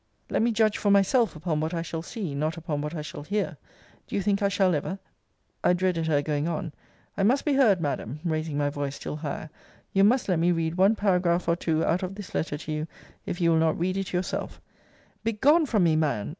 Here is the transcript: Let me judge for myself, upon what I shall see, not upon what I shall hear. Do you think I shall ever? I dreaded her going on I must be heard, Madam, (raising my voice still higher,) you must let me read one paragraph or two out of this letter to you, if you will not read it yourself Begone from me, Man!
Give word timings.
Let 0.31 0.41
me 0.41 0.51
judge 0.51 0.79
for 0.79 0.89
myself, 0.89 1.35
upon 1.35 1.59
what 1.59 1.75
I 1.75 1.83
shall 1.83 2.01
see, 2.01 2.33
not 2.33 2.57
upon 2.57 2.81
what 2.81 2.95
I 2.95 3.03
shall 3.03 3.21
hear. 3.21 3.57
Do 4.07 4.15
you 4.15 4.23
think 4.23 4.41
I 4.41 4.49
shall 4.49 4.73
ever? 4.73 4.97
I 5.63 5.73
dreaded 5.73 6.07
her 6.07 6.23
going 6.23 6.47
on 6.47 6.71
I 7.15 7.21
must 7.21 7.45
be 7.45 7.53
heard, 7.53 7.79
Madam, 7.79 8.19
(raising 8.23 8.57
my 8.57 8.71
voice 8.71 8.95
still 8.95 9.17
higher,) 9.17 9.51
you 9.93 10.03
must 10.03 10.27
let 10.27 10.39
me 10.39 10.51
read 10.51 10.73
one 10.73 10.95
paragraph 10.95 11.47
or 11.47 11.55
two 11.55 11.85
out 11.85 12.01
of 12.01 12.15
this 12.15 12.33
letter 12.33 12.57
to 12.57 12.71
you, 12.71 12.87
if 13.27 13.39
you 13.39 13.51
will 13.51 13.59
not 13.59 13.77
read 13.77 13.95
it 13.95 14.11
yourself 14.11 14.59
Begone 15.23 15.67
from 15.67 15.83
me, 15.83 15.95
Man! 15.95 16.29